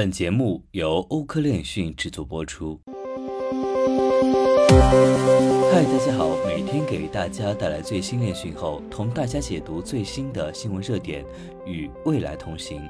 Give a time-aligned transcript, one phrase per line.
[0.00, 2.80] 本节目由欧科链讯制作播出。
[5.70, 11.22] 嗨，大家好，每天给大家带来最新链讯后，同大家解读最新的新闻热点，
[11.66, 12.80] 与未来同行。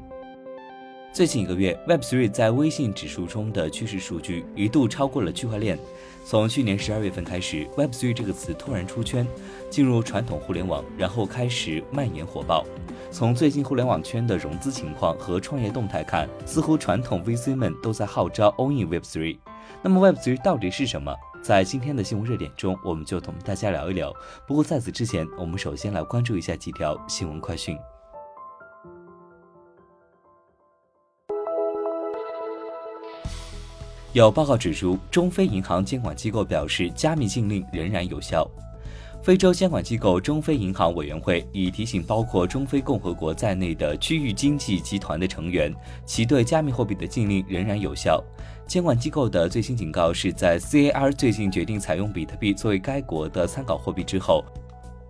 [1.12, 5.76] 最近一个月，Web3 在微信指数中的趋势数据一度超过了区块链。
[6.24, 9.26] 从去年十二月份开始，Web3 这个词突然出圈，
[9.68, 12.64] 进入传统互联网，然后开始蔓延火爆。
[13.10, 19.36] 从最近互联网圈的融资情况和创业动态看，似乎传统 VC 们都在号召 Own in Web3。
[19.82, 21.12] 那么 Web3 到底是什么？
[21.42, 24.14] 在今天的新闻热点中，我们就同大家聊一聊。
[24.46, 27.76] 不过在此之前，我们首先来关注一下几条新闻快讯。
[34.12, 38.48] 有报告指出，中非银行监管机构表示，加密禁令仍然有效。
[39.22, 45.72] 非洲监管机构中非银行委员会已提醒包括中非共和国在内的区域经济集团的成员，
[46.04, 48.20] 其对加密货币的禁令仍然有效。
[48.66, 54.44] 监管机构的最新警告是在 CAR 最近决定采用比特币作为该国的参考货币之后。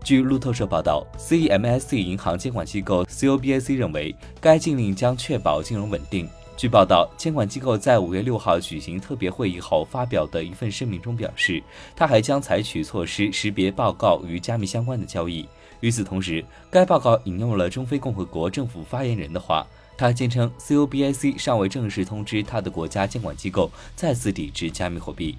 [0.05, 6.29] 据路透社报道，CMSC 银行监管机构 COBAC 认为，该禁令将确保金融稳定。
[6.61, 11.63] 据报道，监管机构在五月六号举行特别会议后发表的一份声明中表示，
[11.97, 15.49] 他还将采取措施识别报告与加密相关的交易。
[15.81, 19.67] 与此同时，该报告引用了中非共和国政府发言人的话，
[19.97, 25.39] 他坚称 COBAC 尚未正式通知他的国家监管机构再次抵制加密货币。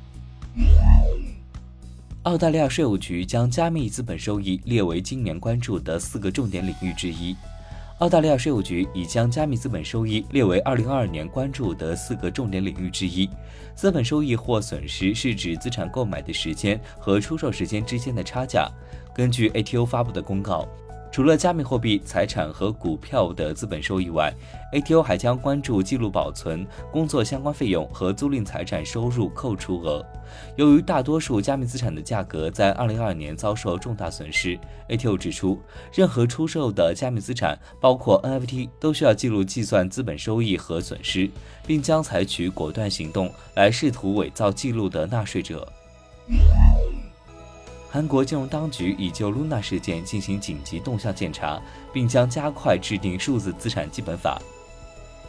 [2.23, 7.35] 澳大利亚税务局将加密资本收益列为今年关注的四个重点领域之一。
[8.01, 13.29] 澳大利亚税务局已将加密资本收益列为2022年关注的四个重点领域之一。
[13.75, 18.67] 资本收益或损失是指资产购买的时间和出售时间之间的差价。
[19.13, 20.67] 根据 ATO 发布的公告。
[21.11, 24.33] 除了加密货币、财产和股票的资本收益外
[24.71, 30.05] ，ATO 还将关注记录保存、工作相关费用和租赁财产收入扣除额。
[30.55, 34.57] 由于大多数加密资产的价格在2022年遭受重大损失
[34.87, 35.59] ，ATO 指出，
[35.93, 41.29] 任何出售的加密资产，包括 NFT，都需要记录计算资本收益和损失，
[41.67, 45.67] 并将采取果断行动来试图伪造记录的纳税者。
[47.93, 54.41] 韩国金融当局已就 Luna 事件进行紧急动向检查，并将加快制定数字资产基本法。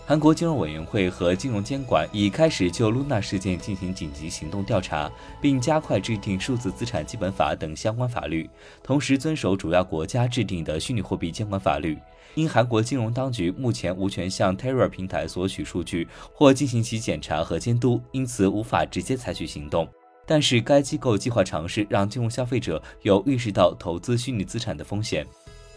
[0.06, 8.48] 韩国金融委员会和金融监管已开始就 Luna 事件进行紧急行动调查，并加快制定数字资产基本法等相关法律，
[8.80, 11.98] 同时遵守主要国家制定的虚拟货币监管法律。
[12.36, 19.88] 因韩国金融当局目前无权向 Terra 平台索取数据或进行其检查和监督，因此无法直接采取行动。
[20.26, 25.26] 但是，该机构计划尝试让金融消费者有意识到投资虚拟资产的风险。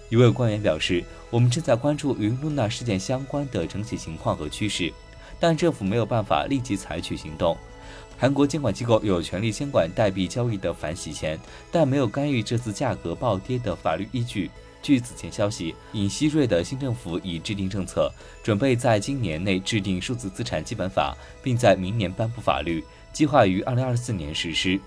[0.09, 4.93] 一位官员表示：“我们正在关注与 Luna 事件相关的整体情况和趋势，
[5.39, 7.57] 但政府没有办法立即采取行动。
[8.17, 11.39] 韩国监管机构有权利监管代币交易的反洗钱，
[11.71, 14.51] 但没有干预这次价格暴跌的法律依据。”
[14.85, 18.11] 据此前消息，尹锡瑞的新政府已制定政策，
[18.43, 22.83] 准备在今年内制定数字资产基本法，并在明年颁布法律。
[23.15, 24.77] 计划于二零二四年实施。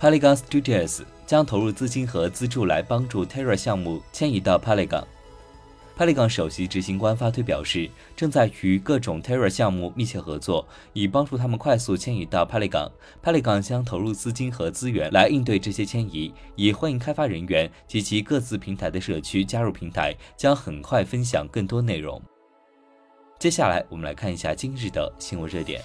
[0.00, 5.02] Polygon Studios 将投入资金和资助来帮助 Terra 项目迁移到 Polygon。
[5.98, 12.92] Polygon 首席执行官发推表示，正在与各种 Terra 项目密切合作，以帮助他们快速迁移到 Polygon。
[13.20, 22.22] Polygon 将投入资金和资源来应对这些迁移，以欢迎开发人员及其各自平台的社区加入平台，将很快分享更多内容。
[23.44, 25.78] 接下来，我们来看一下今日的新闻热点。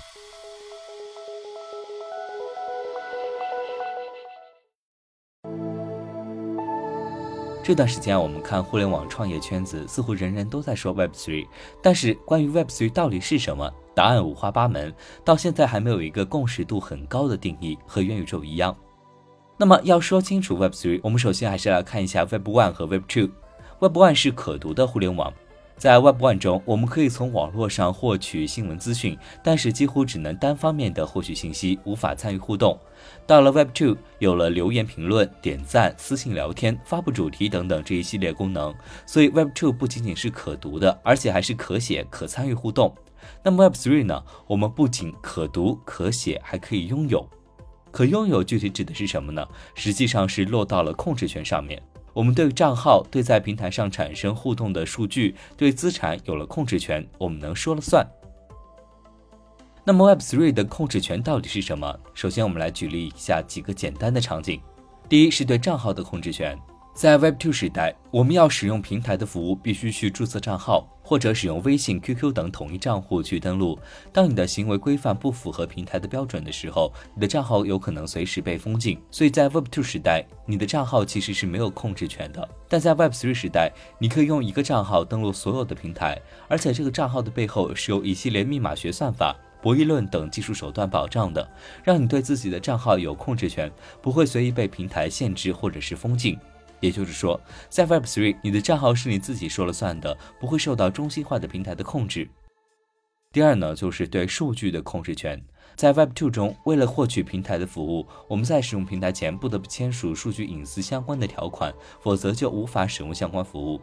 [7.61, 11.45] 这段时间，我们看互联网创业圈子，似乎人人都在说 Web3，
[11.83, 14.95] 但是关于 Web3 到底是什么，答案五花八门，
[15.25, 18.73] 到现在还没有一个共识度很高的定义，和元宇宙一样。
[19.57, 23.29] 那么，要说清楚 Web3，我们首先还是来看一下 Web1 和 Web2。
[23.81, 25.33] Web1 是可读的互联网。
[25.79, 32.77] 在 Web One 中，我们可以从网络上获取新闻资讯，但是几乎只能单方面的获取信息，无法参与互动。
[33.25, 38.75] 到了 Web Two，有了留言评论、点赞、私信聊天、发布主题等等这一系列功能，
[39.05, 42.93] 所以 Web Two 不仅仅是可读的，而且还是可写、可参与互动。
[43.41, 44.21] 那么 Web Three 呢？
[44.47, 47.25] 我们不仅可读、可写，还可以拥有。
[47.89, 49.47] 可拥有具体指的是什么呢？
[49.75, 51.81] 实际上是落到了控制权上面。
[52.19, 58.05] 我们对账号、对在平台上产生互动的数据、对资产有了控制权，我们能说了算。
[59.85, 61.97] 那么 Web3 的控制权到底是什么？
[62.13, 64.59] 首先，我们来举例一下几个简单的场景。
[65.07, 66.59] 第一是对账号的控制权，
[66.93, 73.79] 在 Web2 时代，我们要使用平台的服务，必须去注册账号，或者使用微信、QQ 等统一账户去登录。
[74.11, 78.99] 当你的行为规范不符合平台的标准的时候，你的账号有可能随时被封禁。
[79.11, 82.45] 所以在 Web2 时代，你的账号其实是没有控制权的。
[82.67, 91.49] 但在 Web3 时代，你可以用一个账号登录所有的平台，而且这个账号的背后是由一系列密码学算法、博弈论等技术手段保障的，
[91.81, 93.71] 让你对自己的账号有控制权，
[94.01, 96.37] 不会随意被平台限制或者是封禁。
[96.79, 97.39] 也就是说，
[97.69, 102.29] 在 Web3，你的账号是你自己说了算的，不会受到中心化的平台的控制。
[103.31, 105.39] 第二呢，就是对数据的控制权。
[105.75, 113.79] 在 Web2 中，为了获取平台的服务，我们在使用平台前不得不签署数据隐私相关的条款，否则就无法使用相关服务。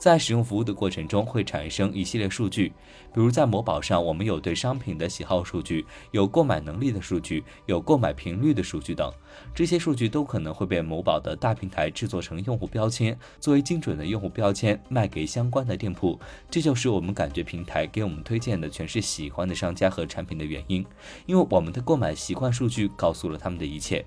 [0.00, 2.68] 在使用服务的过程中，会产生一系列数据，
[3.12, 9.12] 比如在某宝上，我们有对商品的喜好数据，有购买能力的数据，有购买频率的数据等。
[9.54, 16.18] 这些数据都可能会被某宝的大平台制作成用户标签，作为精准的用户标签卖给相关的店铺。
[16.50, 20.82] 这就是我们感觉平台给我们推荐的全是喜欢的商家和产品的原因，
[21.26, 24.02] 因为我们的购买习惯数据告诉了他们的一切。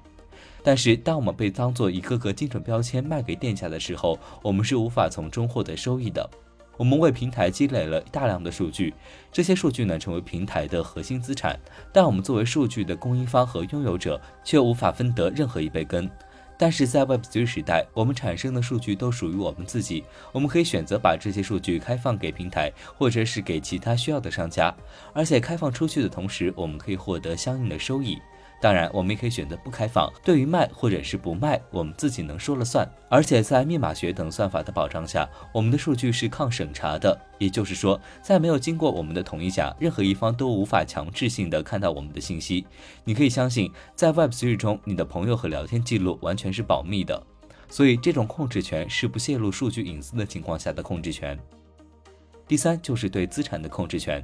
[0.64, 6.30] 但是，当我们被当做一个个精准标签卖给店家的时候，我们是无法从中获得收益的。
[6.76, 8.94] 我们为平台积累了大量的数据，
[9.32, 11.60] 这些数据呢成为平台的核心资产，
[11.92, 16.10] 但我们作为数据的供应方和拥有者，却无法分得任何一杯羹。
[16.58, 24.74] 但是在 Web3 时代，我们产生的数据都属于我们自己，我们可以选择把这些数据开放给平台，或者是给其他需要的商家，
[25.14, 28.18] 而且开放出去的同时，我们可以获得相应的收益。
[28.64, 30.10] 当然，我们也可以选择不开放。
[30.24, 32.90] 对于卖或者是不卖，我们自己能说了算。
[33.10, 37.20] 而且在密码学等算法的保障下，我们的数据是抗审查的。
[37.38, 42.66] 也就是说，在没有经过我们的同意下，任何一方都无法强制性的看到我们的信息。
[43.04, 47.22] 你可以相信，在 Web3 中，你的朋友和聊天记录完全是保密的。
[47.68, 51.38] 所以，这种控制权是不泄露数据隐私的情况下的控制权。
[52.48, 54.22] 第三，就是对资产的控制权。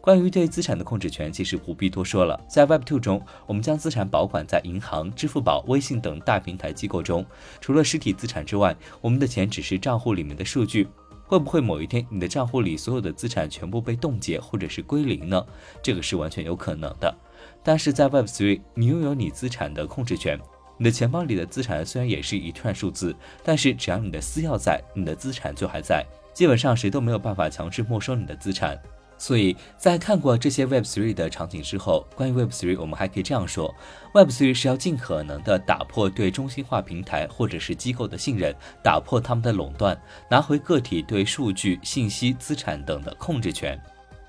[0.00, 2.40] 关于对资产的控制权，其实不必多说了。
[2.48, 7.26] 在 Web2 中，我们将资产保管在银行、支付宝、微信等大平台机构中。
[7.60, 10.88] 除了实体资产之外，我们的钱只是账户里面的数据。
[11.26, 15.44] 会不会某一天你的账户里所有的资产全部被冻结或者是归零呢？
[15.82, 17.14] 这个是完全有可能的。
[17.62, 20.40] 但是在 Web3，你拥有你资产的控制权。
[20.78, 26.02] 你的钱包里的资产虽然也是一串数字，但是只要你的私钥在，你的资产就还在。
[26.32, 28.80] 基本上谁都没有办法强制没收你的资产。
[29.18, 33.74] 所以在看过这些 Web3 的场景之后，关于 Web3，我们还可以这样说
[34.14, 40.00] ：Web3 是要尽可能的打破对中心化平台或者是机构的信任，打破他们的垄断，
[40.30, 43.78] 拿回个体对数据、信息、资产等的控制权。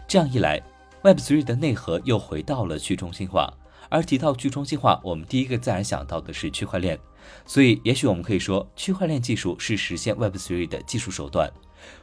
[0.07, 0.61] 这样一来
[1.03, 3.53] ，Web3 的内核又回到了去中心化。
[3.91, 6.99] 而提到去中心化，我们第一个自然想到的是区块链。
[7.43, 11.51] 所以，也许我们可以说，区块链技术是实现 Web3 的技术手段。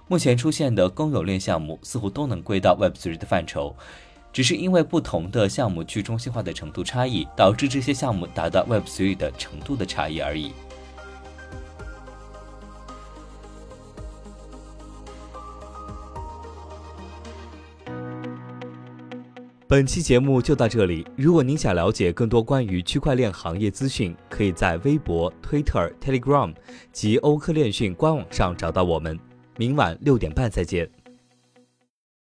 [0.09, 3.75] 目前出现的公有链项目似乎都能归到 Web3 的范畴，
[4.33, 10.53] 只是因为不同的项目去中心化的程度差异，导致这些项目达到 Web3 的程度的差异而已。
[19.69, 21.05] 本期节目就到这里。
[21.17, 26.55] 如果您想了解更多关于区块链行业资讯，可以在微博、Twitter、Telegram
[26.93, 29.19] 及欧科链讯官网上找到我们。
[29.57, 30.89] 明晚六点半再见。